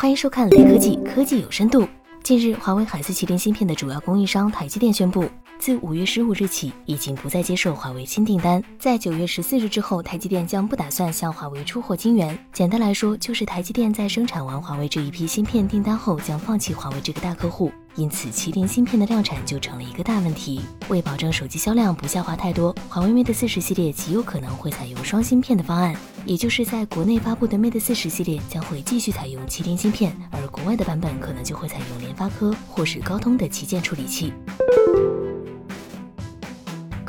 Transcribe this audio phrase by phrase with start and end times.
[0.00, 1.86] 欢迎收看雷科技，科技有深度。
[2.22, 5.28] 近日，华为海思麒麟芯片的主要供应商台积电宣布，
[5.60, 8.64] 自五月十五日起，已经不再接受华为新订单。
[8.78, 12.36] 在九月十四日之后，台积电将不打算向华为出货晶圆。
[12.50, 17.70] 简单来说，就是台积电在生产完华为这一批芯片订单后，将放弃华为这个大客户。
[17.94, 20.62] 因此，麒麟芯片的量产就成了一个大问题。
[20.88, 34.32] 为保证手机销量不下滑太多，华为 Mate 四十系列极有可能会采用双芯片的方案，也就是在国内发布的 Mate 四十系列将会继续采用麒麟芯片，而国外的版本可能就会采用联发科或是高通的旗舰处理器。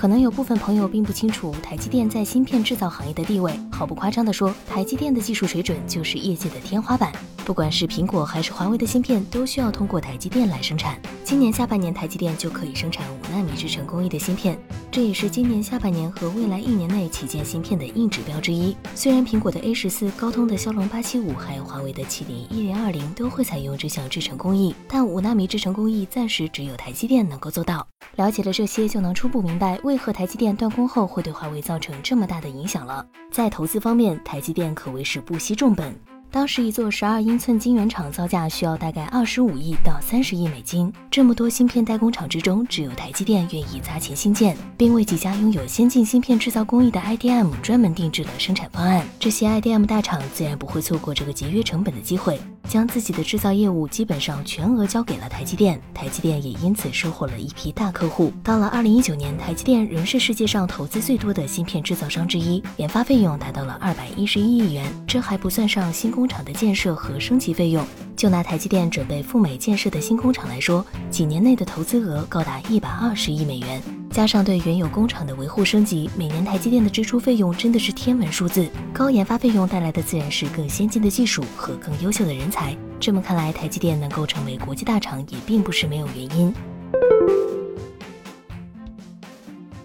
[0.01, 3.53] 可能有部分朋友并不清楚台积电在芯片制造行业的地位。
[3.71, 7.13] 毫不夸张地说，台积电的技术水准就是业界的天花板。
[7.45, 10.99] 不管是苹果还是华为的芯片，都需要通过台积电来生产。
[11.23, 14.57] 今年下半年，台积电就可以生产五纳米制程工艺的芯片，
[14.89, 18.75] 这也是今年下半年和未来一年内旗舰芯片的硬指标之一。
[18.95, 27.87] 虽然苹果的 A 十四、高通的骁龙八七五，还有华为的麒麟一零二零都会采用这项制程工艺，但五纳米制程工艺暂时只有台积电能够做到。
[28.17, 33.05] 了解了这些，就能初步明白为何台积电断供后会对华为造成这么大的影响了。
[33.31, 35.93] 在投资方面，台积电可谓是不惜重本。
[36.29, 49.05] 当时一座十二英寸晶圆厂造价需要大概二十五亿到三十亿美金，这么多芯片代工厂之中，只有台积电愿意砸钱兴建，并为几家拥有先进芯片制造工艺的 IDM 专门定制了生产方案。
[49.19, 52.39] 这些 IDM 大厂自然不会错过这个节约成本的机会。
[52.67, 58.31] 将自己的制造业务基本上全额交给了台积电，台积电也因此收获了一批大客户。
[58.43, 67.85] 到了二零一九年，台积电仍是世界上投资最多的芯片制造商之一，研发费用达到了二百一十一亿元，这还不算上新工厂的建设和升级费用。
[68.15, 74.00] 就拿台积电准备赴美建设的新工厂来说，几年内的投资额高达一百二十亿美元。
[74.11, 78.69] 加上对原有工厂的维护升级，每年台积电的支出费用真的是天文数字。
[78.93, 82.75] 高研发费用带来的自然是更先进的技术和更优秀的人才。
[82.99, 86.53] 这么看来，台积电能够成为国际大厂也并不是没有原因。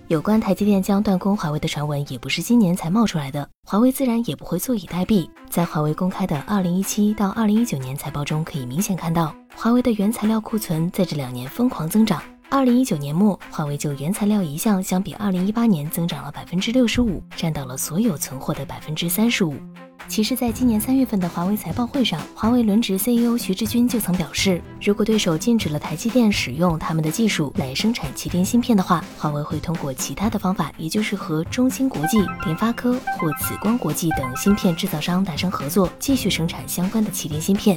[0.08, 5.28] 有关台积电将断供华为的传闻也不是今年才冒出来的，华为自然也不会坐以待毙。
[5.48, 12.20] 在华为公开的二零一七到二零一九年财报中，可以明显看到华为的原材料库存在这两年疯狂增长。
[12.48, 19.56] 二零一九年末，华为就原材料一项相比二零一八年增长了百分之六十五，占到了所有存货的百分之三十五。
[20.08, 37.76] 其实，在今年三月份的华为财报会上，华为轮值 CEO 徐志军就曾表示，如果对手禁止了台积电使用他们的技术来生产麒麟芯片的话，华为会通过其他的方法，也就是和中芯国际、联发科或紫光国际等芯片制造商达成合作，继续生产相关的麒麟芯片。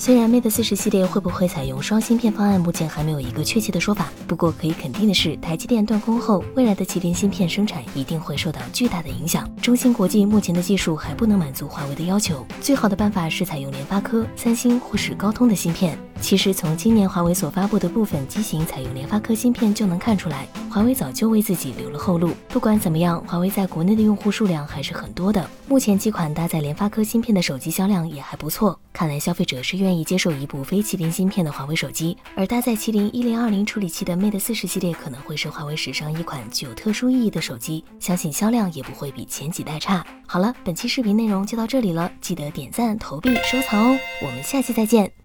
[0.00, 4.10] 虽然 Mate 四十系列会不会采用双芯片方案，目前还没有一个确切的说法。
[4.26, 9.46] 不过可以肯定的是，台积电断供后，未来的麒麟芯片生产一定会受到巨大的影响。
[9.56, 15.98] 中芯国际目前的技术还不能满足华为的要求，最好的办法是采用联发科、三星或是高通的芯片。
[16.18, 22.32] 其实从今年华为所发布的部分机型采用联发科芯片就能看出来，华为早就为自己留了后路。
[22.48, 25.46] 不管怎么样，华为在国内的用户数量还是很多的。
[25.66, 32.16] 目前几款搭载联发科芯片的手机销量也还不错，看来消费者是愿愿意接受一部非麒麟芯片的华为手机。
[32.36, 40.06] 而搭载麒麟一零二零处理器的 Mate 四十系列可能会是华为史上一款具有特殊意义的手机，相信销量也不会比前几代差。
[40.28, 45.10] 好了，本期视频内容就到这里了，记得点赞、投币、收藏哦，我们下期再见。